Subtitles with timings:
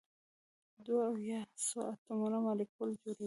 [0.85, 3.19] دوه او یا څو اتومونه مالیکول جوړوي.